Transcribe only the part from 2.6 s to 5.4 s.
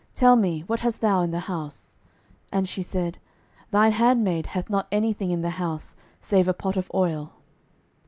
she said, Thine handmaid hath not any thing